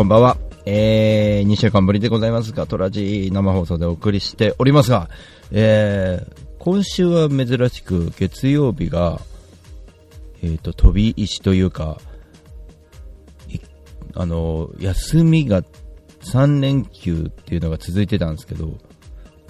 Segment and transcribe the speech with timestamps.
[0.00, 0.38] こんばんは。
[0.64, 5.10] えー、2週間ぶりでございますが、トラジ生放送でお送りしておりますが、
[5.50, 9.20] えー、今週は珍しく月曜日が、
[10.42, 11.98] えっ、と、飛び石というか、
[14.14, 15.62] あの、休みが
[16.22, 18.78] 3連休っていうのが続いてたんですけど、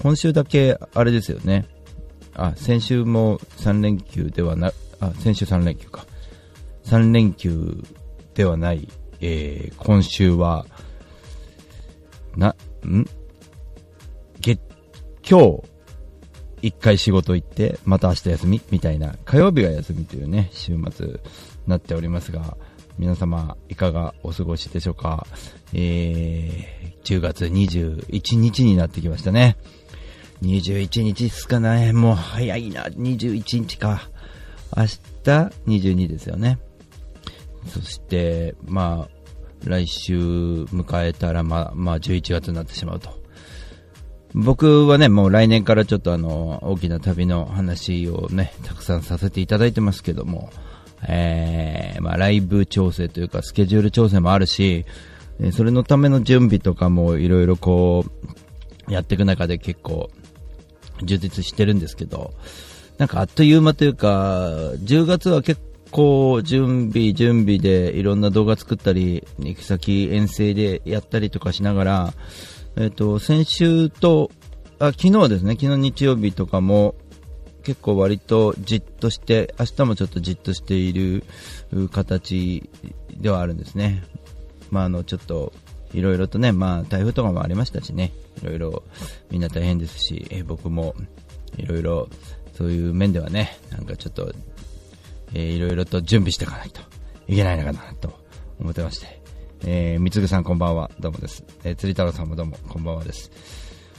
[0.03, 1.69] 今週だけあれですよね。
[2.35, 6.07] あ、先週も3連休ではな、あ、先週3連休か。
[6.87, 7.85] 3連休
[8.35, 8.89] ではない、
[9.21, 10.67] えー、今週は、
[12.37, 12.55] な、
[12.87, 13.05] ん？
[14.41, 14.61] 月、
[15.29, 15.63] 今日、
[16.63, 18.61] 一回仕事行って、また明日休み？
[18.71, 21.15] みたいな、火曜日が休みというね、週末に
[21.67, 22.57] なっておりますが、
[22.99, 25.27] 皆様、いかがお過ごしでしょうか？
[25.73, 29.57] えー、10月21日になってきましたね。
[30.43, 31.93] 21日っすかね。
[31.93, 32.85] もう早いな。
[32.85, 34.09] 21日か。
[34.77, 34.99] 明日
[35.67, 36.59] 22ですよね。
[37.67, 39.21] そして、まあ、
[39.65, 43.21] 来週迎えたら、まあ、まあ、11月になってしまうと。
[44.33, 50.51] 僕はね、もう来年からちょっとあの、大きな旅の話をね、たくさんさせていただいてますけども、
[51.09, 54.87] えー、まあ、ライブ調整というか、スケジュール調整もあるし、
[55.53, 58.05] それのための準備とかもいろいろこ
[58.89, 60.11] う、やっていく中で結構、
[61.03, 62.33] 充実してるんですけど、
[62.99, 64.49] なんかあっという間というか、
[64.85, 65.61] 10月は結
[65.91, 72.15] 構準備、準備でいろんな動画作ったり、行き先遠征でやったりとかしながら、
[72.77, 74.31] えっ、と、先週と、
[74.79, 76.95] あ、昨日ですね、昨日日曜日とかも、
[77.63, 81.25] 結構割とじっとして、明日もちょっとじっとしている
[81.93, 82.69] 形
[83.17, 84.03] ではあるんですね。
[84.71, 85.53] まあ、あの、ちょっと、
[85.93, 88.13] いろいろとね、まあ、台風とかもありましたしね、
[88.43, 88.83] いろいろ
[89.31, 90.95] みんな大変ですし、え僕も
[91.57, 92.09] いろいろ
[92.55, 94.33] そういう面ではね、なんかちょっと、
[95.35, 96.81] えーいろいろと準備していかないと
[97.29, 98.13] いけないのかなと
[98.59, 99.21] 思ってまして、
[99.65, 101.45] えー、みつぐさんこんばんは、どうもです。
[101.65, 103.31] えー、釣り太郎さんもどうもこんばんはです。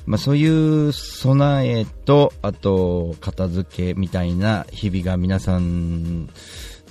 [0.05, 6.29] まあそういう備えと、あと、片付けみたいな日々が皆さん、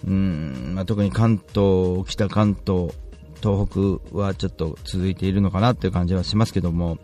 [0.07, 2.95] うん、まあ、特に関東、北関東、
[3.43, 6.99] 東北はちょっと続いているのかなっていう感じはしますけども、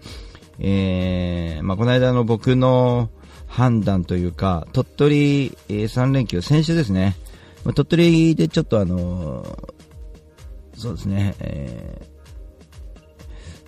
[0.59, 3.11] えー、まあ、この間の僕の
[3.47, 7.17] 判断というか、鳥取、えー3連休、先週ですね、
[7.67, 9.45] まあ、鳥取でちょっとあの
[10.77, 12.17] そうですね、えー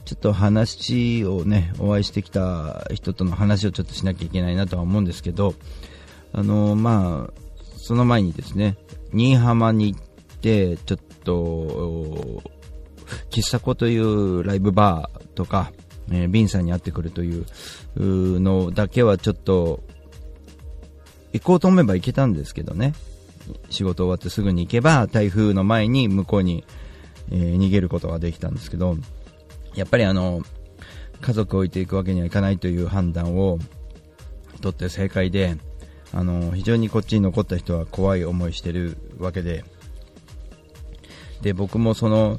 [0.04, 5.53] ちょっと話をね、お会いしてきた人との話をちょっとしなきゃいけないなとは思うんですけど、
[6.32, 7.32] あのまあ、
[7.76, 8.78] その前にですね、
[9.12, 10.00] 新居浜に行っ
[10.41, 12.42] て、ちょっと、
[13.28, 15.72] 喫茶子というライブバーとか、
[16.10, 17.44] えービンさんに会ってくるという
[17.97, 19.82] のだけはちょっと、
[21.34, 22.94] 行こうと思えば行けたんですけどね、
[23.70, 26.64] 仕事終わってすぐに行けば、台風の前に向こうに、
[27.31, 28.97] えー逃げることができたんですけど、
[29.75, 30.42] やっぱりあの、
[31.20, 33.58] 家族を置いていくわけにはいかないという判断を
[34.60, 35.56] 取って正解で、
[36.12, 39.64] あの、非常にこっちに残った人は怖い思いしてるわけで、
[41.42, 42.38] で、僕もその、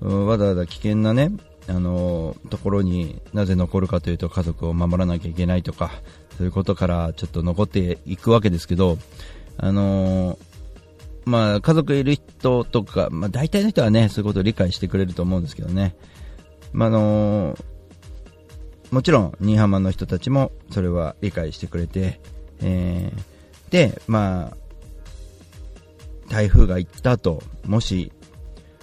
[0.00, 1.32] わざわざ危険なね、
[1.68, 5.90] あの、ところになぜ残るかというと家族を守らなきゃいけないとか、
[6.36, 8.98] そういうことからちょっと残っていくわけですけど、
[9.58, 10.38] あの
[11.30, 15.94] まあ、家族いる人とか、まあ、大体の人はね、そういうことを理解してくれると思うんですけどね。
[16.72, 17.56] まあ、あの
[18.90, 22.20] もちろん、新居浜の人たちもそれは理解してくれて、
[22.60, 23.30] えー
[23.70, 24.56] で、まあ、
[26.28, 28.10] 台風が行った後、もし、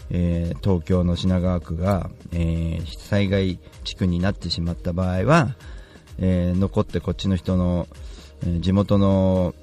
[0.10, 5.58] えー東京の品川区が、えー災害地区になってしまった場合は、
[6.20, 7.88] えー残ってこっちの人の、
[8.46, 9.54] え地元の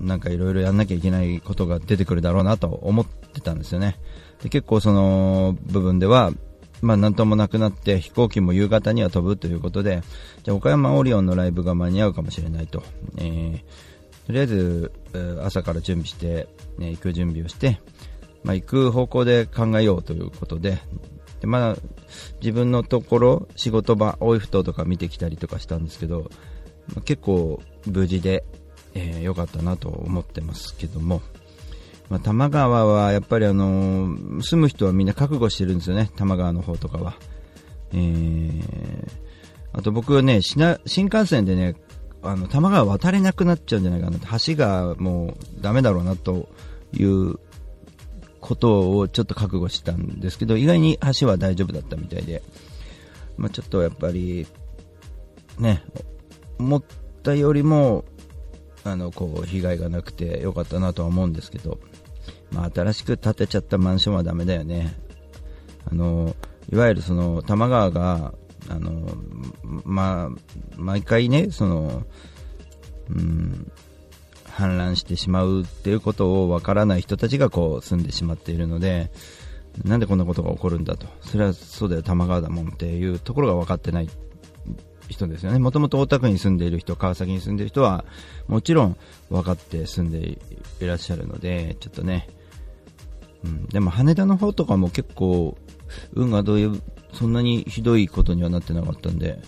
[0.00, 3.96] なんかいろいろやんなきゃいけないことが出てくるだろうなと思ってたんですよね。
[4.42, 6.32] で結構その部分では、
[6.82, 10.02] まあなんともなくなって飛行機も夕方には飛ぶということで、
[10.42, 12.82] じゃ岡山オリオンのライブが間に合うかもしれないと。
[13.18, 13.90] えー
[14.30, 14.92] とりあえず、
[15.42, 16.46] 朝から準備して、
[16.78, 17.80] ね、行く準備をして、
[18.44, 20.78] まあ行く方向で考えようということで、
[21.40, 21.76] でまあ
[22.40, 26.30] 自分のところ、仕事場、大井ふ頭とか見てきたりとかしたんですけど、
[27.04, 28.44] 結構無事で、
[28.94, 31.22] えー良かったなと思ってますけども、
[32.08, 37.14] まあ、多摩川はやっぱりあのー住む人はみんな覚悟してるんですよね、多摩川の方とかは。
[37.92, 39.30] えー
[39.72, 41.76] あと僕はね、新幹線でね、
[42.22, 46.48] あの、多摩川渡れなくなっちゃうんじゃないかな、橋がもうダメだろうなと
[46.92, 47.36] いう
[48.40, 52.42] ことをちょっと覚悟したんですけど、意外に橋は大丈夫だったみたいで、
[53.36, 54.46] まあ、ちょっとやっぱり、
[55.58, 55.84] ね、
[56.58, 56.84] 思っ
[57.22, 58.04] たよりも、
[58.84, 61.78] あの、こう、被害がなくてよかったなとは思うんですけど、
[62.52, 64.94] まあ、新しく建てちゃったマンションはダメだよね。
[65.90, 66.34] あの、
[66.72, 68.34] いわゆるその、多摩川が、
[68.68, 69.14] あの、
[69.84, 70.30] ま、
[70.76, 72.04] 毎回ね、その、
[73.10, 73.70] うん、
[74.50, 79.10] 氾濫してしまうっていうことをわからない人たちがこう住んでしまっているので、
[79.84, 81.06] なんでこんなことが起こるんだと。
[81.22, 84.10] それはそうだよ、多摩川だもんっていうところが分かってない
[85.10, 85.58] 人ですよね。
[85.58, 88.04] もともと大田区に住んでいる人、川崎に住んでいる人は、
[88.48, 88.96] もちろん
[89.28, 90.38] 分かって住んで
[90.80, 92.28] いらっしゃるので、ちょっとね、
[93.44, 95.56] うん、でも羽田の方とかも結構、
[96.12, 99.40] 運がどういう、そんなにひどいことにはなってなかったんで、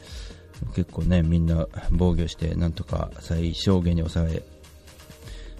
[0.74, 4.42] 結構ね、みんな防御して、なんとか最小限に抑え、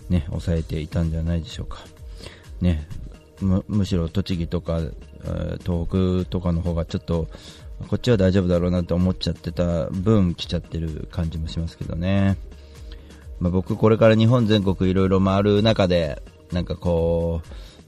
[0.08, 1.78] ね、抑えていたんではないでしょうか。
[2.60, 2.87] ね、
[3.40, 4.81] むむしろ栃木とか、
[5.64, 7.28] 東北とかの方がちょっと、
[7.88, 12.37] こっちは大丈夫だろうなって思っちゃってた分来ちゃってる感じもしますけどね。
[13.40, 17.43] まあ、僕これから日本全国いろいろ回る中で、なんかこ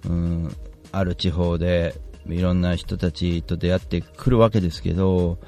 [0.04, 0.56] う、うん、
[0.92, 1.94] ある地方で
[2.28, 5.38] いろんな人たちと出会ってくるわけですけど、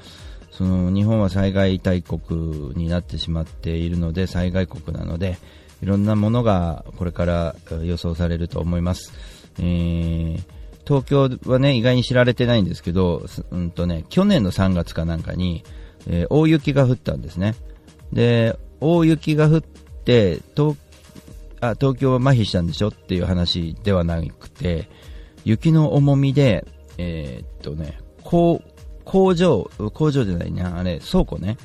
[0.51, 5.37] その日本は災害大国になってしまっているので、災害国なので、
[5.83, 9.13] いろんなものがこれから予想されると思います。
[9.59, 10.43] えー、
[10.87, 15.65] 東京はね、意外に知られてないんですけど、うんとね、去年の3月かなんかに、
[16.07, 17.55] えー、大雪が降ったんですね。
[18.13, 20.77] で、大雪が降って、東
[21.59, 24.89] あ東京は麻痺したんでしょっていう話ではなくて、
[25.43, 26.65] 雪の重みで、
[26.97, 28.61] えー、っとね、工
[29.03, 31.57] 工場、工場じゃないな、あれ、倉庫ね、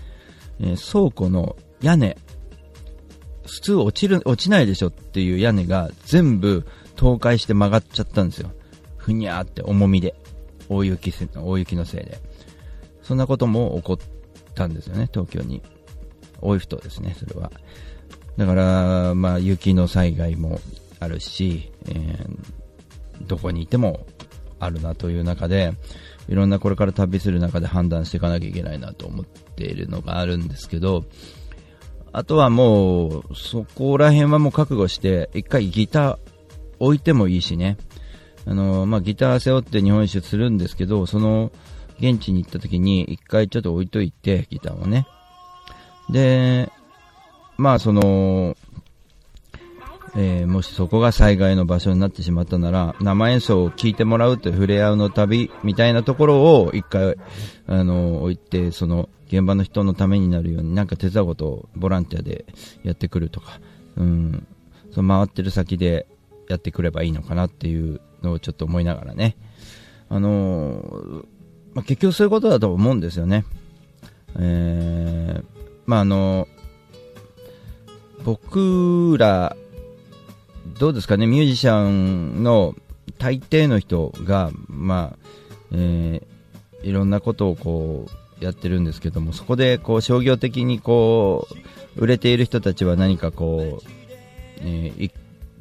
[0.61, 2.17] えー、倉庫の屋根、
[3.47, 6.65] 普通落ちる、落ちないでしょっていう屋根が全部
[6.97, 8.51] 倒壊して曲がっちゃったんですよ。
[9.03, 10.15] ふにゃーって重みで。
[10.69, 12.19] 大雪大雪のせいで。
[13.03, 13.99] そんなことも起こっ
[14.55, 15.61] たんですよね、東京に。
[16.41, 17.51] 大雪とですね、それは。
[18.37, 20.61] だから、まあ、雪の災害も
[21.01, 24.07] あるし、えー、どこにいても
[24.61, 25.75] あるなという中で、
[26.29, 31.05] いろんなこれから旅する中で判断していかなきゃいけないなと思っているのがあるんですけど、
[32.13, 36.19] あとはもう、そこら辺はもう覚悟して、一回ギター
[36.79, 37.79] 置いてもいいしね。
[38.47, 41.53] あの、まあ、ギター背負って日本一周するんですけど、その、
[41.99, 45.07] 現地に行った時に一回ちょっと置いといて、ギターをね。
[46.11, 46.71] で、
[47.57, 48.57] まあその、
[50.15, 57.17] えー、もしそこが災害の場所になってしまったなら、生演奏を聴いてもらうという触れ合うの旅みたいなところを一回、
[57.67, 62.45] あの、置いて、その、現場の人のためになるように、なんか手伝うことをボランティアで
[62.83, 63.61] やってくるとか、
[63.97, 64.47] うん、
[64.91, 66.07] その回ってる先で
[66.49, 69.37] やってくればいいのかなっていうのをちょっと思いながらね。
[70.09, 71.25] あのー、
[71.75, 73.45] まあ、結局そういうことだと思うんですよね。
[74.39, 75.45] えー、
[75.87, 76.49] まああの
[78.25, 79.57] 僕ら、
[80.79, 82.75] どうですかね、ミュージシャンの
[83.19, 85.19] 大抵の人が、まあ、
[85.73, 91.47] えー、いろんなことをこう、やってるんですけども、そこでこう商業的にこ
[91.97, 93.87] う、売れている人たちは何かこう、
[94.61, 95.13] えー、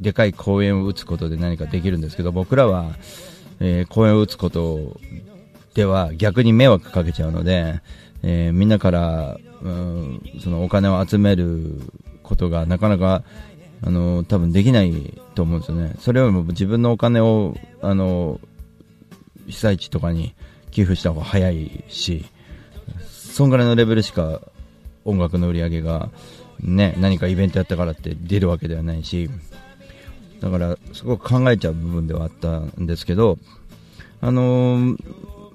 [0.01, 2.96] でかい公演を打つことで何かできるんですけど、僕らは、
[3.60, 5.00] えー、公演を打つこと
[5.75, 7.81] では逆に迷惑かけちゃうので、
[8.24, 11.79] えー、みんなから、うん、そのお金を集める
[12.24, 13.24] ことがなかなか、
[13.84, 15.96] あの、多分できないと思うんですよね。
[16.00, 18.39] それよりも自分のお金を、あの、
[19.48, 20.34] 被災地とかに
[20.72, 22.25] 寄付した方が早いし、
[23.08, 24.41] そんぐらいのレベルしか
[25.05, 26.10] 音楽の売り上げが、
[26.60, 29.29] ね、何かイベントやったからって出るわけではないし、
[30.41, 33.38] だから、すごく考えちゃう部分ではあったんですけど、
[34.19, 34.98] あのー、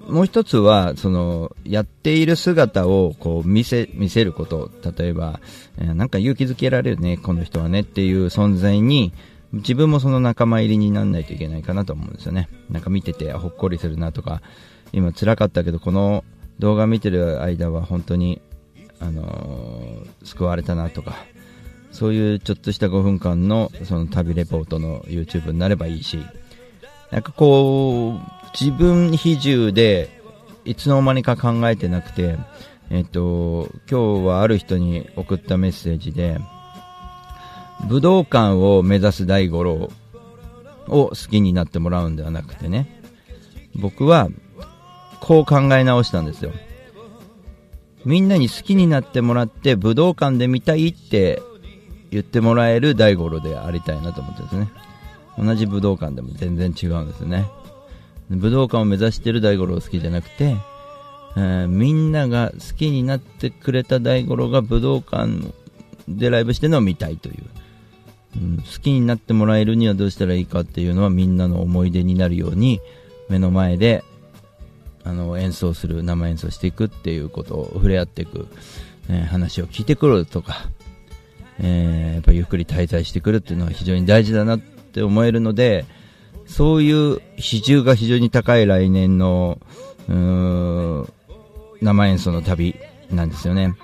[0.09, 4.71] もう一つは、その、やっている姿を、こう、見せ、見せること。
[4.97, 5.41] 例えば、
[5.77, 9.13] えー、なんか勇気づけられるね、この人はねっていう存在に、
[9.51, 12.49] 自分もその仲間入りにならないといけないかなと思うんですよね。
[12.69, 14.41] なんか見ててほっこりするなとか、
[14.93, 16.23] 今辛かったけど、この
[16.59, 18.41] 動画見てる間は本当に、
[18.99, 21.15] あのー、救われたなとか、
[21.97, 26.19] そういうちょっとした5分間のその旅レポートの YouTube になればいいし、
[27.09, 30.21] なんかこう、自分比重で
[30.63, 32.37] いつの間にか考えてなくて、
[32.91, 36.37] えっと、今日はある人に送ったメッセージで、
[37.89, 39.89] 武道館を目指す大五郎
[40.87, 43.01] を好きになってもらうんではなくてね、
[43.73, 44.29] 僕は
[45.19, 46.51] こう考え直したんですよ。
[48.05, 51.41] みんなに好きになってもらって武道館で見たいって
[52.11, 54.69] 言ってもらえる大五郎でありたいなと思ってですね。
[55.37, 57.47] 同じ武道館でも全然違うんですね。
[58.29, 60.55] 武道館を目指してる大五郎好きじゃなくて、
[61.35, 65.53] えー、みんなが好きになってくれた大五郎が武道館
[66.07, 67.43] でライブしてるのを見たいという、
[68.35, 72.81] うん、好きになってもらえるにはどうしたらいいかっていうのはみんなの思い出になるように
[73.29, 74.03] 目の前で
[75.03, 78.47] あの演奏する生演奏していくっていうことを触れ合っていく、
[79.09, 80.69] えー、話を聞いてくるとか、
[81.59, 85.85] えー、やっぱゆっくり滞在してくるっていうのは非常に大事だなって思えるので
[86.45, 89.59] そういう比重が非常に高い来年の
[91.81, 92.75] 生演奏の旅
[93.11, 93.75] なんですよね。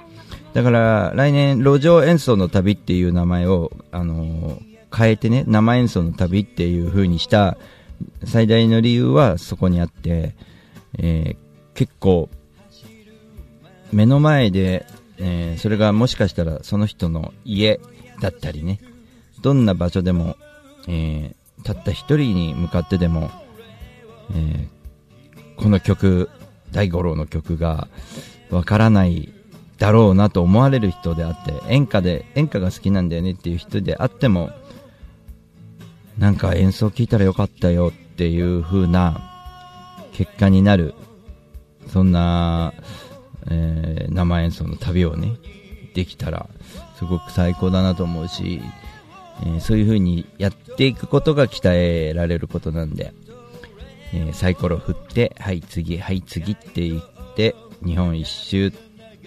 [0.54, 7.58] だから来年路上演奏の旅っていう名前を、あのー、変えてね、生演奏の旅っていう風にした
[8.24, 10.36] 最大の理由はそこにあって、
[11.00, 12.30] えー、結構
[13.92, 14.86] 目の前で、
[15.18, 17.80] えー、それがもしかしたらその人の家
[18.22, 18.80] だったりね、
[19.42, 20.38] どんな場所でも、
[20.88, 23.32] えたった一人に向かってでも、
[24.34, 24.68] え
[25.58, 26.30] この曲
[26.72, 27.88] 大五郎の曲が
[28.50, 29.34] わからない
[29.78, 34.52] だろうなと思われる人であって演歌で演歌が好きなんだよねっていう人であっても
[36.18, 39.30] なんか演奏聴いたらよかったよっていう風な
[40.14, 40.94] 結果になる
[41.88, 42.74] そんな、
[43.50, 45.38] えー、生演奏の旅をね
[45.94, 46.48] できたら
[46.98, 48.62] すごく最高だなと思うし、
[49.44, 53.14] えー、そういう風にやっていくことが鍛えられることなんで
[54.14, 58.72] えー、サイコロ振って、はい次、はい次って言って、日本一周、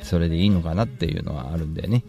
[0.03, 2.05] それでいいのかなっていうのはあるんだよね。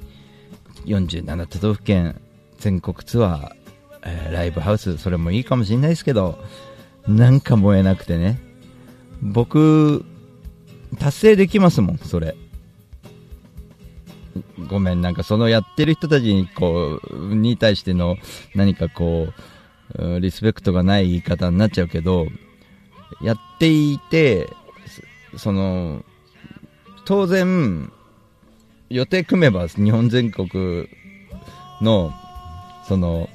[0.86, 2.22] 47都道府県
[2.60, 3.52] 全国ツアー、
[4.04, 6.38] えー、ライブハウス、それもいいかもしれないですけど、
[7.08, 8.40] なんか燃えなくてね。
[9.24, 10.06] 僕、
[11.00, 12.36] 達成できますもん、それ。
[14.70, 18.18] ごめん、なんかそのやってる人たちに、こう、に対しての
[18.56, 19.28] 何かこ
[19.98, 22.28] う、リスペクトがない言い方になっちゃうけど、
[23.22, 24.50] やっていて、
[25.38, 26.04] その、
[27.06, 27.92] 当然、
[28.90, 30.88] 予定組めば日本全国
[31.82, 32.14] の、
[32.88, 33.30] その、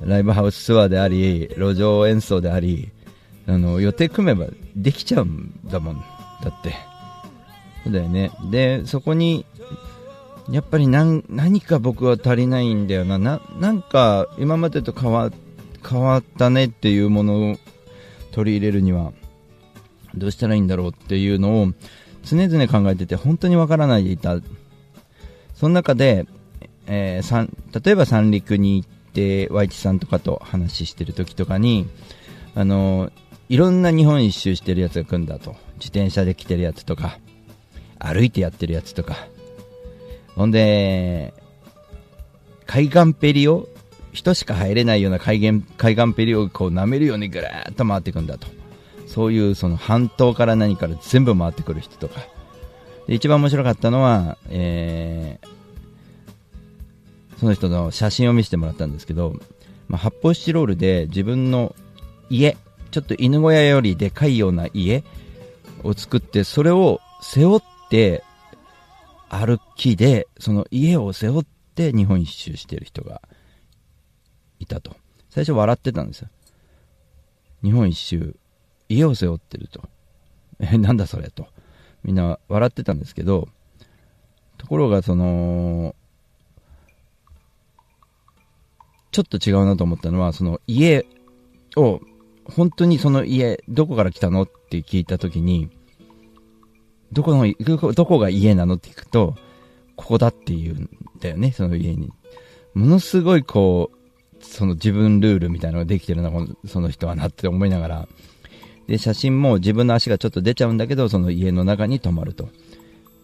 [0.00, 2.90] ライブハウスツアーであり、路上演奏であり、
[3.46, 6.04] あの、予定組めばできちゃうんだもん。
[6.42, 6.74] だって。
[7.84, 8.30] そうだよね。
[8.50, 9.44] で、そこに、
[10.50, 13.18] やっぱり何何か僕は足りないんだよな。
[13.18, 15.30] な、んか今までと変わ、
[15.88, 17.56] 変わったねっていうものを
[18.32, 19.12] 取り入れるには
[20.14, 21.72] どうしたらいいんだろうっていうのを
[22.24, 24.38] 常々考えてて本当にわからないでいた
[25.54, 26.26] その中で、
[26.86, 31.88] えー、例えば三陸に行ってワイチさんとかと話してる時とかに
[32.54, 33.10] あの
[33.48, 37.18] いろんな日本一周してるやつが来るんだと自転車で来てるやつとか
[37.98, 39.16] 歩いてやってるやつとか
[40.34, 41.34] ほんで
[42.66, 43.68] 海岸ペリを
[44.12, 48.46] 人しか入れないような海岸海岸ペリをこう舐めるようにぐるーっと回っていくんだと。
[49.06, 52.20] そういうその半島から何から全部回ってくる人とか。
[53.06, 59.34] で一番面白かったのは、えー、その人の写真を見せてもらったんですけど、
[59.88, 61.74] まあ、発泡スチロールで自分の
[62.28, 62.58] 家、
[62.90, 65.02] ちょっと犬小屋よりでかいような家
[65.82, 68.22] を作って、それを背負って
[69.28, 73.20] 歩きで、その家を背負って日本一周してる人が
[74.58, 74.96] いたと。
[75.30, 76.28] 最初笑ってたんですよ。
[77.62, 78.36] 日本一周、
[78.88, 79.82] 家を背負ってると。
[80.60, 81.48] え、なんだそれと。
[82.02, 83.48] みんな笑ってたんですけど、
[84.56, 85.94] ところがその、
[89.10, 91.06] ちょっと違うなと思ったのは、その家
[91.76, 92.00] を、
[92.50, 94.42] 本当にその家、どこから来たの？
[94.42, 95.70] って聞いたときに、
[97.12, 97.52] どこの、
[97.92, 99.36] どこが家なのって聞くと、
[99.96, 100.90] ここだって言うん
[101.20, 102.10] だよね、その家に。
[102.74, 106.30] ものすごいこう、その自分ルールみたいなのができてるな、
[106.66, 108.08] その人はなって思いながら。
[108.86, 112.48] で、写真も自分の足がちょっと出ちゃうんだけど、その家の中に泊まると。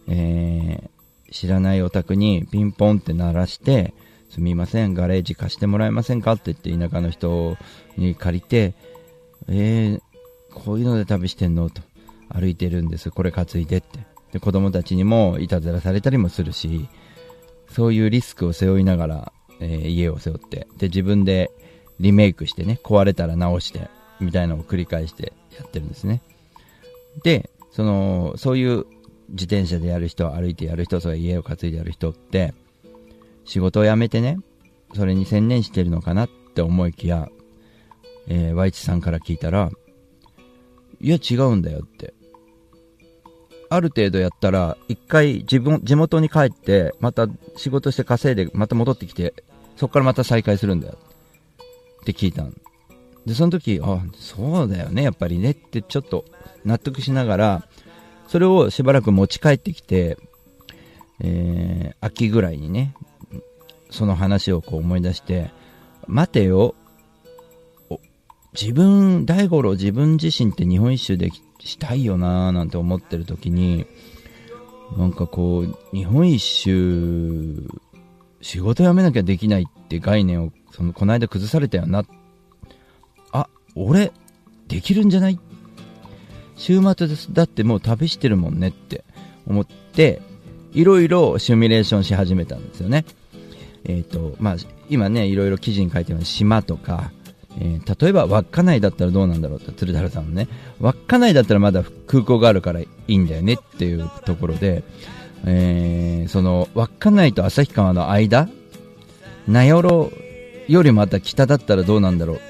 [0.09, 3.95] えー、知らないお宅にピンポンって鳴らして、
[4.29, 6.33] すみません、ガレージ貸してもらえませんか？
[6.33, 7.57] って言って田舎の人
[7.97, 8.75] に借りて、
[9.49, 10.01] えー、
[10.53, 11.71] こういうので旅してんの？
[11.71, 11.83] と。
[12.29, 13.11] 歩いてるんです。
[13.11, 14.01] これ担いでって。
[14.33, 16.89] で、子供たちにもいたずらされたりもするし、
[17.71, 21.51] そういうリスクを背負いながら、えー、家を背負って、で、自分で
[22.01, 23.89] リメイクしてね、壊れたら直して、
[24.21, 26.23] みたいなのを繰り返してやってるんですね。
[27.23, 28.87] で、その、そういう
[29.29, 32.55] 自転車でやる人、歩いてやる人、それ家を担いでやる人って、
[33.45, 34.39] 仕事を辞めてね、
[34.95, 37.29] それに専念してるのかなって思いきや、
[38.27, 39.71] えー、ワイチさんから聞いたら、
[41.01, 42.15] いや違うんだよって。
[43.71, 47.27] ある程度やったら、一回自分、地元に帰って、また
[47.57, 49.35] 仕事して稼いで、また戻ってきて、
[49.77, 50.99] そこからまた再開するんだよ。
[52.03, 52.55] って聞いたん
[53.27, 56.25] で、その時、あ、そうだよね、やっぱりねってちょっと
[56.65, 57.69] 納得しながら、
[58.29, 60.19] それをしばらく持ち帰ってきて、
[61.21, 62.95] えー、秋ぐらいにね、
[63.91, 65.51] その話をこう思い出して、
[66.07, 66.75] 待てよ、
[68.61, 73.87] 自分、大五郎自分自身って日本一周でしたいよなーなんて思ってる時に、
[74.97, 77.69] なんかこう、日本一周、
[78.41, 82.05] 仕事辞めなきゃできないって概念を、その、この間崩されたよな。
[83.33, 84.13] あ、俺、
[84.69, 85.39] できるんじゃない？
[86.57, 87.33] 週末です。
[87.33, 89.05] だってもう旅してるもんねって
[89.47, 90.23] 思って、
[90.73, 93.05] いろいろシミュレーションし始めたんですよね。
[93.85, 94.57] えっ、ー、と、まあ、
[94.89, 97.11] 今ね、いろいろ記事に書いてある島とか、
[97.61, 100.49] えー、例えば稚内だったらどうなんだろうって鶴太郎さんのね
[100.81, 104.83] 稚内だったらまだ空港があるからいいんだよねっていうところで、
[105.45, 108.49] えー、その稚内と旭川の間
[109.47, 110.11] 名寄
[110.69, 112.41] よりまた北だったらどうなんだろう。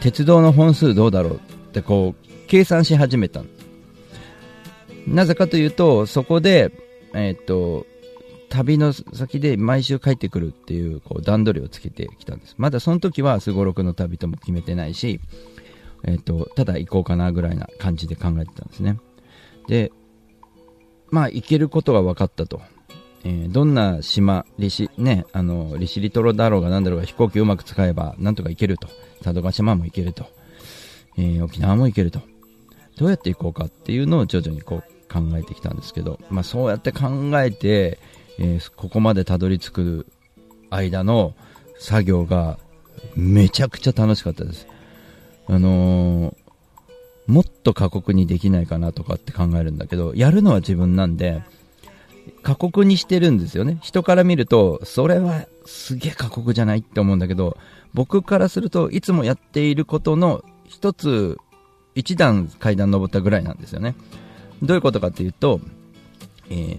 [0.00, 1.38] 鉄道の本数どうだろうっ
[1.72, 3.42] てこう計算し始めた
[5.06, 6.70] なぜかというとそこで、
[7.14, 7.86] えー、っと
[8.56, 12.54] 旅の先で毎週帰ってくるっていうこう段取りをつけてきたんです。
[12.56, 15.20] まだその時はすごろくの旅とも決めてないし、
[16.04, 18.98] えっ、ー、と、ただ行こうかなぐらいな感じで考えてたんですね。
[19.68, 19.92] で、
[21.10, 22.62] まあ行けることが分かったと。
[23.24, 28.88] えー、どんな島、利シ、ね、あの、利尻トロだろうが何だろうが飛行機うまく使えばなんとか行けると。
[29.22, 30.26] 佐渡島も行けると。
[31.18, 32.20] えー、沖縄も行けると。
[32.96, 37.98] どうやって行こうかっていうのを徐々にこう考えてきたんですけど、まあそうやって考えて、
[38.38, 40.06] えー、ここまでたどり着く
[40.70, 41.34] 間の
[41.78, 42.58] 作業が
[43.14, 44.66] めちゃくちゃ楽しかったです。
[45.46, 46.34] あのー、
[47.26, 51.42] もっと過酷にできないかなとかって考えるんだけど、やるのは自分なんで、
[52.42, 53.78] 過酷にしてるんですよね。
[53.82, 57.56] 人から見ると、それはすげえ過酷じゃないって思うんだけど、
[57.94, 61.38] 僕からするといつもやっていることの一つ、
[61.94, 63.94] 一段階段登ったぐらいなんですよね。
[64.62, 65.60] どういうことかっていうと、
[66.50, 66.78] えー、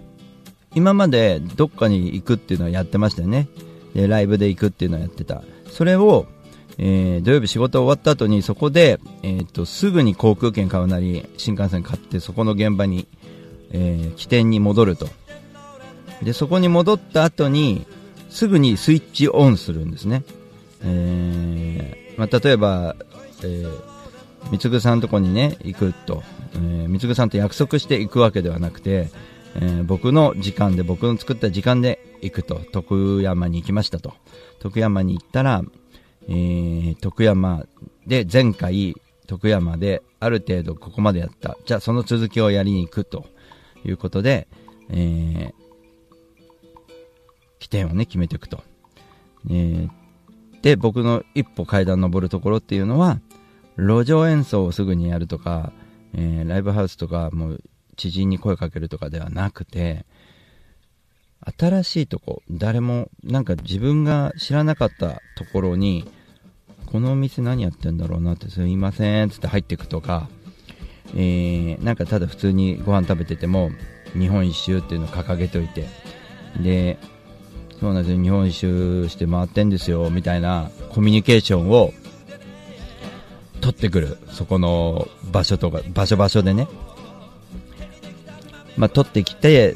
[0.78, 3.48] 今までどっかに行くっていうのはやってましたよね。
[3.96, 5.42] で、ライブで行くっていうのはやってた。
[5.72, 6.28] それを、
[6.78, 13.08] えー、土曜日仕事終わった後にそこで、えー、っと、すぐに航空券買うなり、新幹線買ってそこの現場に、
[13.72, 15.08] えー、起点に戻ると。
[16.22, 17.88] で、そこに戻った後に、
[18.30, 20.24] すぐにスイッチオンするんですね。
[20.84, 22.96] えー、まあ、例えば、
[23.42, 26.22] えー、三つさんのとこにね、行くと。
[26.54, 29.10] えー、三つさんと約束して行くわけではなくて、
[29.60, 34.14] えー、僕の時間で、僕の作った時間で行くと、徳山に行きましたと。
[34.60, 35.64] 徳山に行ったら、
[36.28, 37.66] えー、徳山
[38.06, 41.58] で前回、徳山である程度ここまでやった。
[41.66, 43.26] じゃあその続きをやりに行くと
[43.84, 44.48] いうことで、
[44.90, 45.54] えー、
[47.60, 48.64] 起点をね、決めていくと。
[49.50, 49.90] えー、
[50.62, 53.20] で、僕の一歩階段登るところっていうのは、
[53.78, 55.72] 路上演奏をすぐにやるとか、
[56.14, 57.64] えー、ライブハウスとか、もう
[57.98, 60.06] 知人に声かけるとかではなくて、
[61.58, 66.10] 新しいとこ、誰も、なんか自分が知らなかったところに、
[66.86, 70.30] このお店何やってんだろうなって、すいません、つって入っていくとか、
[71.16, 73.72] えー、なんかただ普通にご飯食べてても、
[74.14, 75.88] 日本一周っていうのを掲げておいて、
[76.62, 76.98] で、
[77.80, 81.94] そうなんですよ、日本一周して回ってんですよ、みたいなコミュニケーションを
[83.62, 84.18] 取ってくる。
[84.32, 86.68] そこの場所とか、場所場所でね。
[88.78, 89.76] まあ、取ってきて、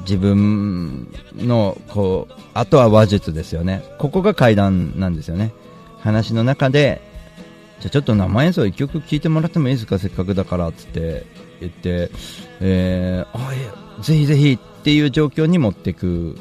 [0.00, 3.84] 自分の、こう、あとは話術ですよね。
[3.98, 5.52] ここが階段なんですよね。
[6.00, 7.00] 話の中で、
[7.80, 9.98] じゃちょっと生演奏一曲聴いてもらってもいいですか？
[9.98, 11.24] せっかくだから、つって
[11.60, 12.10] 言って、
[12.60, 16.36] えー、あ、い、ぜひぜひっていう状況に持っていく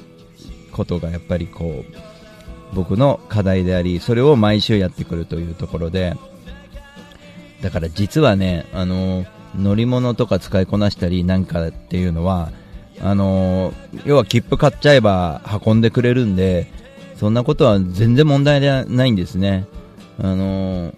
[0.71, 6.15] ことがやっぱりこう、僕の課題であり、それを毎週やってくるというところで、
[7.61, 12.51] だから実はね、あのー乗り物とか使いこなしたりなんかっていうのは、
[13.01, 16.67] あのー、要は切符買っちゃえば運んでくれるんで、
[17.15, 19.67] そんなことは全然問題ないんですね。
[20.19, 20.93] あのー、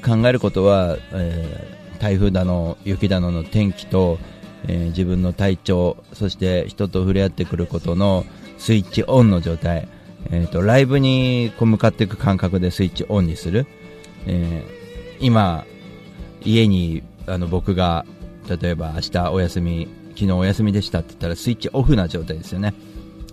[0.00, 4.18] 考えることは、えー、台風だの、雪だのの天気と、
[4.66, 8.24] えー、自分の体調、そして人と触れ合ってくることの
[8.58, 9.88] スイッチオンの状態、
[10.30, 13.66] えーと、ライブにこう向かっていく感覚でスイッチオンにする、
[14.26, 15.64] えー、今、
[16.44, 18.04] 家にあの僕が
[18.48, 22.74] 例えば明日お休み昨日お休みでしたって言ったらスイッチオフな状態ですよね。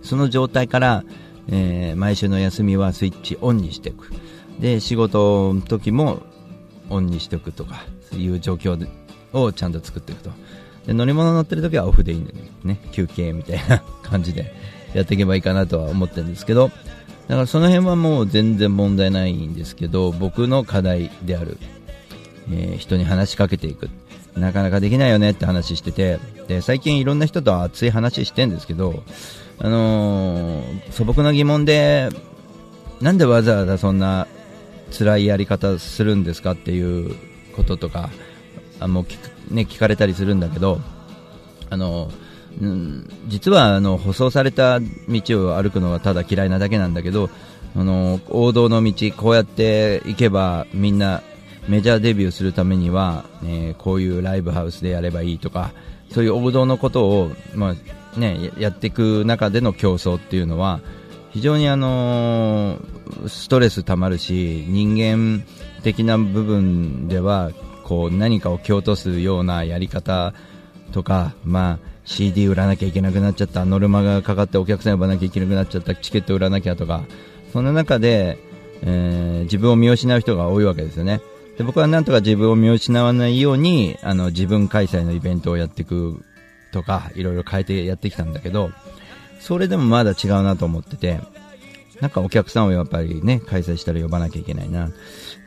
[0.04, 1.04] その状態から、
[1.48, 4.12] えー、毎週の休みはスイッチオンにしていく。
[4.60, 6.22] で仕事の時も
[6.90, 8.88] オンにしておくとかそういう状況
[9.34, 10.30] をちゃんと作っていくと。
[10.86, 12.80] で乗り物乗ってる時はオフでいいんでね。
[12.92, 14.54] 休憩みたいな感じで
[14.94, 16.70] やっていけばいいかなとは思ってるんですけど。
[17.28, 21.58] だからその辺はもう全然問題ないんですけど、僕の課題である、
[22.52, 23.90] えー人に話しかけていく。
[24.36, 29.04] なかなかできないよねって話してて、で、最近いろんな人と熱い話してんですけど、
[29.60, 32.10] あのー素朴な疑問で、
[33.02, 34.28] なんでわざわざそんな
[34.98, 37.16] 辛いやり方するんですかっていう
[37.56, 38.10] こととか、
[38.80, 39.18] あもう聞、
[39.54, 40.82] ね、聞かれたりするんだけど、
[41.70, 42.12] あの、
[42.62, 44.86] うん、実はあの舗装された道
[45.48, 47.30] を歩くのがただ嫌いなだけなんだけど、
[47.76, 51.22] あの王道の道、こうやって行けばみんな
[51.68, 55.72] メジャーデビューするためには、えーこういうライブハウスでやればいいとか、
[56.12, 57.76] そういう王道のことを、ま
[58.16, 60.80] あね、やっていく中での競争っていうのは、
[61.36, 65.46] 非常にあのーストレスたまるし人間
[65.84, 67.52] 的な部分では
[67.84, 70.34] こう何かを蹴落とすようなやり方
[70.92, 77.04] とか、まあ、CD 売らなきゃいけなくなっちゃったノルマがかかってお客さん呼ばなきゃいけなくなっちゃったチケット売らなきゃとか
[77.52, 78.40] そんな中で、
[78.82, 81.22] えー自分を見失う人が多いわけですよね。
[81.58, 86.24] で僕はなんとか自分を見失わないようにあの自分開催のイベントをやっていく
[86.72, 88.72] とかいろいろ変えてやってきたんだけど
[89.46, 91.20] それでもまだ違うなと思ってて、
[92.02, 94.90] なんかお客さんをやっぱりね、開催したら呼ばなきゃいけないな。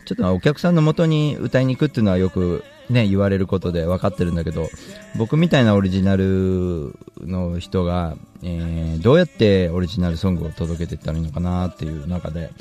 [0.04, 4.68] ちょっとお客さんの元に歌いに行くっていうのはよくね、言われることで分かってるんだけど、
[5.16, 12.52] 僕みたいなオリジナルの人が、えーどうやってオリジナルソングを届けていったらいいのかなっていう中で、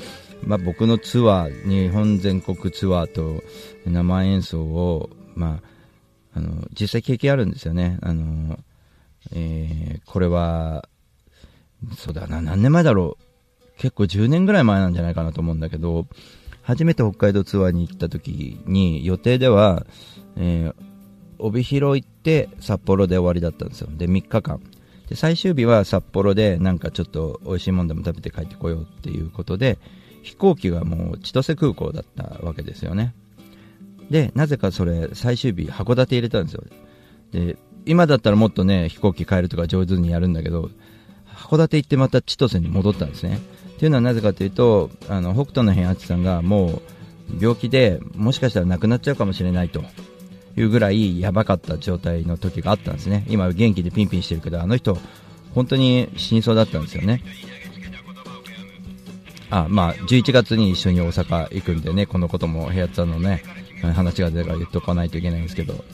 [0.44, 3.42] まあ僕のツアー、日本全国ツアーと
[3.86, 5.60] 生演奏を、ま
[6.34, 7.98] あ、あの、実際経験あるんですよね。
[8.02, 8.58] あの、
[9.32, 10.88] えーこれは、
[11.96, 13.78] そうだな、何年前だろう。
[13.78, 16.06] 結構10年ぐらい前なんじゃないかなと思うんだけど、
[16.62, 19.86] 初めて北海道ツアーに行った時に、予定では、
[20.36, 20.88] えー
[21.38, 23.88] 帯広行って札幌で終わりだったんですよ。
[23.96, 24.60] で、3日間。
[25.08, 29.78] で、最終日は札幌でなんかちょっと美味しいもんでも食べて帰ってこようっていうことで、
[30.22, 33.14] 飛行機がもう千歳空港だったわけですよね。
[34.10, 36.64] で、なぜかそれ、最終日、函館入れたんですよ。
[37.32, 40.70] で、今だったらもっとね、飛行機帰るとか上手にやるんだけど、
[41.26, 43.40] 函館行ってまた千歳に戻ったんですね。
[43.76, 46.82] っていうのはなぜかというと、あの、北斗の変圧さんがもう
[47.40, 49.84] 病気でもしかしたら亡くなっちゃうかもしれないと
[50.56, 53.24] いうぐらいやばかった状態の時があったんですね。
[53.28, 54.98] 今元気でピンピンしてるけど、あの人、
[55.54, 57.22] 本当に死にそうだったんですよね。
[59.50, 63.42] あ、まあ、11月に一緒に大阪行くんでね、このことも平津さんのね、
[63.94, 65.84] 話が出たから言っとかないといけないんですけど、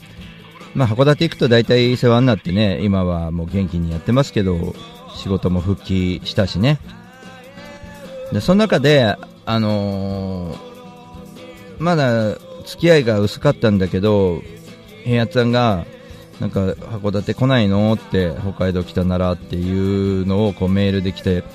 [0.73, 4.75] まあ、函館行くと大体世話になってね、今はもう元気にやってますけど、
[5.15, 6.79] 仕事も復帰したしね。
[8.33, 9.15] で、その中で、
[9.45, 10.75] あのー
[11.79, 14.41] まだ付き合いが薄かったんだけど、
[15.03, 15.85] 平八さんが、
[16.39, 21.45] なんか函館来ないのって北海道来たならっていうのをこうメールで来て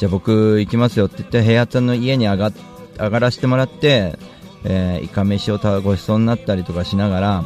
[0.00, 2.52] じゃあ僕行きますよって言って平八さんの家に上が
[2.98, 4.18] 上がらせてもらって、
[4.64, 7.44] えー、イカ飯をたごちそうになったりとかしながら、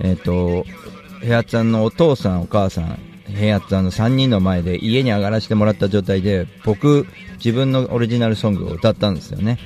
[0.00, 0.64] えっ、と、
[1.20, 7.06] 平八さんのお父さんお母さん平八さんの3人の前で家に上がらせてもらった状態で僕
[7.36, 9.60] 自分のオリジナルソングを歌ったんですよね。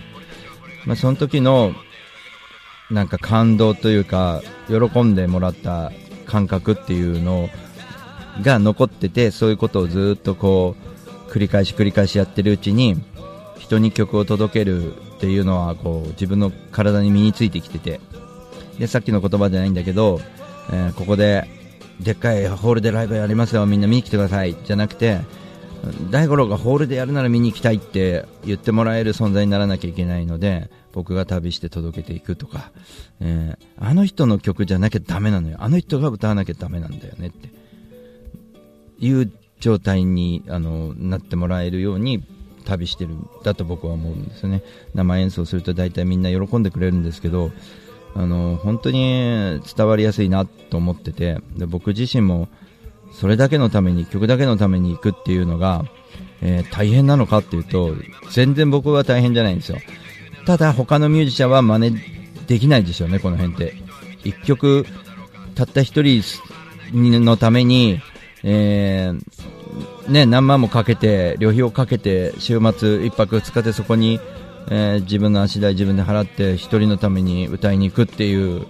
[0.84, 1.72] まあ、その時の
[2.90, 5.90] なんか感動というか喜んでもらった
[6.26, 7.48] 感覚っていうの
[8.42, 10.83] が残っててそういうことをずっとこう
[11.28, 12.96] 繰り返し繰り返しやってるうちに
[13.58, 18.00] 人に曲を届けるっていうのはこう自分の体に身についてきてて。
[18.78, 20.20] でさっきの言葉じゃないんだけど、
[20.72, 21.48] えーここで
[22.00, 25.20] でっかいホールでライブやりますよみんな見に来てくださいじゃなくて
[26.10, 32.72] 大五郎がホールでやるなら見に行きたいって言ってもらえる存在にならなきゃいけないので僕が旅して届けていくとか、
[33.20, 35.58] えーあの人の曲じゃなきゃダメなのよ。
[35.60, 37.48] あの人が歌わなきゃダメなんだよねって。
[38.98, 39.30] いう
[39.64, 42.22] 状態にあのなってもらえるように
[42.66, 44.62] 旅してるだと僕は思うんですよね。
[44.94, 47.50] 生演奏すると大体みんな喜んでくれるんですけど
[48.14, 52.48] あの本当に伝わりやすいなと思っててで僕自身も
[53.14, 55.87] それだけのために曲だけのために行くっていうのが、
[56.42, 57.94] えー大変なのかっていうと
[58.33, 59.79] 全然僕は大変じゃないんですよ。
[60.44, 61.98] ただ他のミュージシャンは真似
[62.46, 63.74] できないでしょうねこの辺って。
[64.24, 64.85] 一曲
[65.55, 66.22] たった一人
[66.92, 68.00] のために、
[68.42, 69.43] えー
[70.08, 74.20] ね、何万もかけて旅費をかけて週末一泊二日でそこに、
[74.68, 78.66] えー自分の足代自分で払って一人のために歌いに行くっていう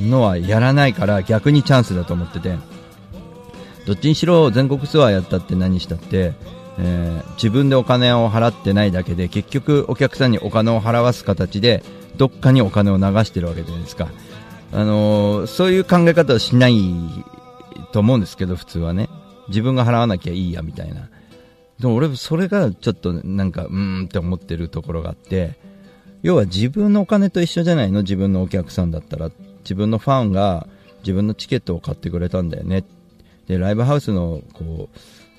[0.00, 2.56] のはやらないから逆にチャンスだと思ってて。
[3.86, 6.34] どっちにしろ全国ツアーやったって何したって、
[6.78, 11.82] えー自分でお金を払ってないだけで結局お客さんにお金を払わす形で
[12.16, 14.08] どっかにお金を流してるわけじゃないですか、
[14.72, 16.80] あのーそういう考え方はしない
[17.90, 19.08] と思うんですけど普通はね。
[19.52, 21.08] 自分が払わなきゃいいやみたいな
[21.80, 25.58] でも俺、それがちょっとなんか、うーんって思ってるところがあって、
[26.22, 28.02] 要は自分のお金と一緒じゃないの？
[28.02, 29.32] 自分のお客さんだったら。
[29.64, 30.68] 自分のファンが
[31.00, 32.84] 自分のチケットを買ってくれたんだよね。
[33.48, 34.90] で、ライブハウスの、こ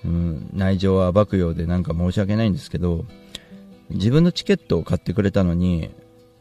[0.04, 3.06] う、うん、内情を暴くようでなんか申し訳ないんですけど、
[3.90, 5.92] 自分のチケットを買ってくれたのに、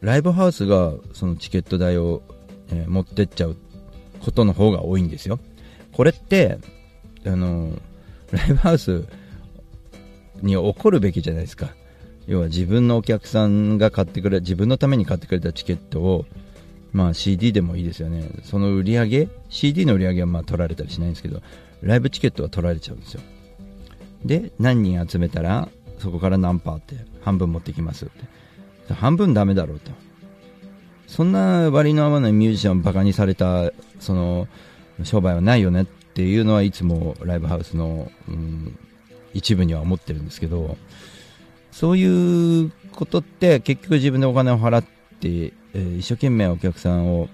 [0.01, 2.23] ライブハウスがそのチケット代を、
[2.71, 3.55] えー持ってっちゃう
[4.19, 5.39] ことの方が多いんですよ。
[5.93, 6.57] これって、
[7.25, 7.79] あの、
[8.31, 9.05] ライブハウス
[10.41, 11.75] に怒るべきじゃないですか。
[12.27, 16.25] 要は自分のお客さんが買ってくれ、自分のために買ってくれたチケットを、
[16.91, 18.29] まあ CD でもいいですよね。
[18.43, 21.41] その売り上げ、CD の売り上げはま取られたりしないんですけど、
[21.81, 23.21] ライブチケットは取られちゃうんですよ。
[24.25, 28.93] で、何人集めたら、そこから何パーって、半分持ってきますって。
[28.93, 29.91] 半分ダメだろうと。
[31.07, 34.47] そんな割の合わないミュージシャンをバカにされた、その、
[35.03, 38.77] 商売はないよねっていうのはいつもライブハウスの、うん、
[39.33, 40.77] 一部には思ってるんですけど、
[41.71, 47.29] そういうことって結局自分でお金を払って、えー一生懸命お客さんを、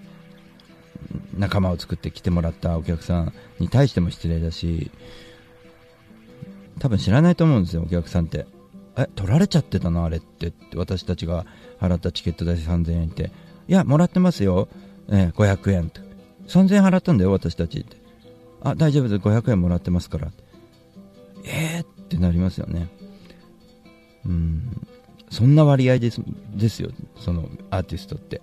[1.38, 4.92] 仲間を作って来てもらったお客さんに対しても失礼だし、
[6.80, 8.46] 多分知らないと思うんですよ、お客さんって。
[8.96, 10.06] え、取られちゃってたの？
[10.06, 11.46] あれって、私たちが
[11.82, 13.32] 払ったチケット代3000円って。
[13.68, 14.70] いや、もらってますよ。
[15.10, 16.00] えー500円って。
[16.48, 17.98] 3000円払ったんだよ、私たちって。
[18.62, 20.32] あ、大丈夫です、500円もらってますから。
[21.46, 22.88] えーってなりますよね。
[24.26, 24.88] うん。
[25.30, 26.22] そんな割合です、
[26.56, 28.42] ですよ、そのアーティストって。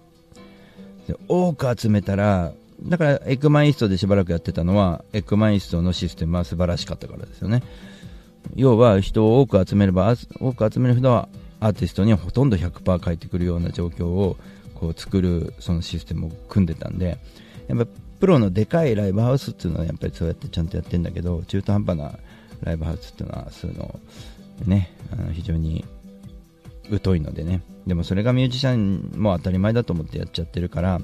[1.07, 2.53] で多く集めたら、
[2.83, 7.63] だからエッグマンイストでしばらくやってたのは、エッグマンイストのシステムは素晴らしかったからですよね。
[8.55, 11.29] 要は人を多く集めれば、多く集める人は
[11.61, 14.37] アーティストにはほとんど100%返ってくるような状況を
[14.75, 17.19] こう作るそのシステムを組んでたんで、
[17.69, 17.87] やっぱ
[18.19, 22.19] プロのでかいライブハウスっていうのはやっぱりそうやってちゃんとやってんだけど、中途半端な
[22.63, 24.01] ライブハウスっていうのはそういうの
[24.67, 25.85] ね、あの非常に
[27.03, 27.63] 疎いのでね。
[27.87, 31.01] でもそれがミュージシャンも当たり前だと思ってやっちゃってるから、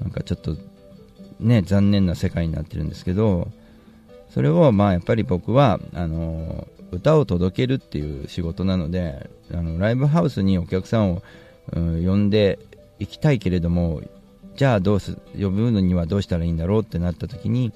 [0.00, 0.56] なんかちょっと
[1.40, 3.48] ね、残念な世界になってるんですけど、
[4.30, 11.22] それをまあやっぱり僕はあの歌を届けるっていう仕事なのであのライブハウスにお客さんを、
[11.72, 12.58] うん呼んで
[12.98, 14.00] いきたいけれども
[14.58, 17.72] じゃあどうす呼ぶのにはどうしたらいいんだろうってなった時に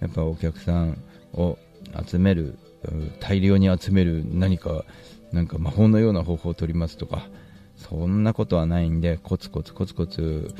[0.00, 0.98] やっぱお客さん
[1.32, 1.58] を
[2.04, 2.58] 集める
[3.20, 4.84] 大量に集める何か
[5.30, 7.28] なんか魔法のような方法を取りますとか
[7.76, 10.52] そんなことはないんでコツコツコツコツ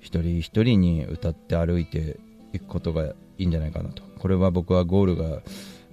[0.00, 2.20] 一人一人に歌って歩いて
[2.52, 4.02] いくことがいいんじゃないかなと。
[4.18, 5.40] これは僕はゴールが、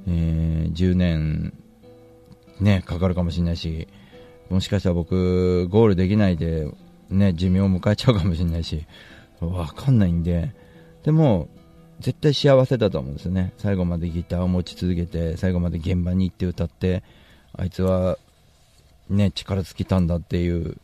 [0.08, 1.54] えー10年
[2.60, 3.88] ねかかるかもしれないし
[4.50, 6.68] もしかしたら僕ゴールできないで
[7.10, 8.86] ね寿命を迎えちゃうかもしれないし
[9.52, 10.54] わかんないんで。
[11.04, 11.50] でも
[12.00, 13.54] 絶対幸せだと思うんですよね。
[13.58, 17.04] 最後までギターを持ち続けて最後まで現場に行って歌って
[17.54, 18.18] あいつは
[19.10, 20.78] ね力尽きたんだっていう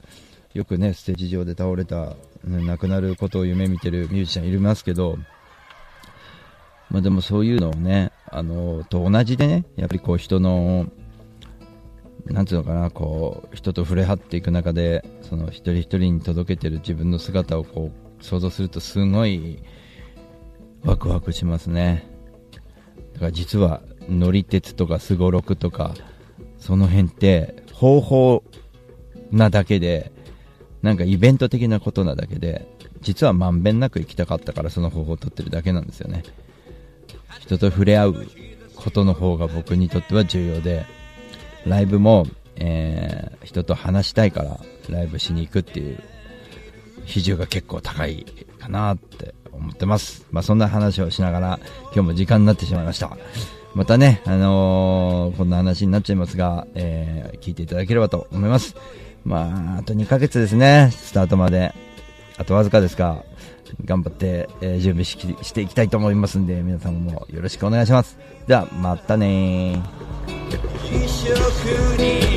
[0.53, 5.17] よくねステージ上で倒れた、亡くなることを夢見てるミュージシャンいますけど
[6.89, 10.87] まあ、でもそういうのをね、あのと同じでね、やっぱりこう人の、
[12.25, 19.59] なんていうのかな、こう人と触れ合っていく中で、その一人一人に届けてる自分の姿をこう想像するとすごい
[20.83, 22.07] ワクワクしますね。
[23.13, 25.93] だから実は乗り鉄とかすごろくとか、
[26.57, 28.43] その辺って方法
[29.31, 30.11] なだけで、
[30.81, 32.67] なんかイベント的なことなだけで、
[33.01, 36.23] 実はまんべんなく行きたかったからその方法を取ってるだけなんですよね。
[37.39, 38.27] 人と触れ合う
[38.75, 40.85] ことの方が僕にとっては重要で、
[41.65, 46.03] ライブも、えー人と話したいからライブしに行くっていう
[47.09, 48.25] 比重が結構高い
[48.59, 50.25] かなって思ってます。
[50.31, 53.17] まあそんな話をしながら今日も時間になってしまいました。
[53.75, 58.75] またね、あのーこんな話になっちゃいますが、えー聞いていただければと思います。
[59.25, 61.73] まあ、あと2ヶ月ですね、スタートまで。
[62.37, 63.23] あとわずかですが、
[63.85, 68.17] 頑張って、えー準備ししていきたいと思いますんで、皆さんもよろしくお願いします。
[68.47, 72.28] では、またねー。